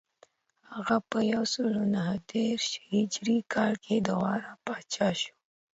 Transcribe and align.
هغه 0.73 0.97
په 1.09 1.19
یو 1.33 1.43
سل 1.53 1.71
نهه 1.95 2.15
دېرش 2.31 2.67
هجري 2.91 3.37
کال 3.53 3.73
کې 3.83 3.95
د 3.99 4.07
غور 4.19 4.41
پاچا 4.65 5.09
شو 5.19 5.33